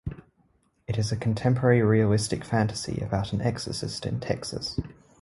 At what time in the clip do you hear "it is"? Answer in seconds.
0.87-1.11